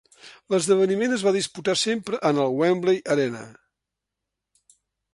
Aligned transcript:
L'esdeveniment 0.53 1.13
es 1.17 1.25
va 1.27 1.33
disputar 1.35 1.77
sempre 1.83 2.21
en 2.31 2.41
el 2.47 2.57
Wembley 2.63 3.07
Arena. 3.17 3.47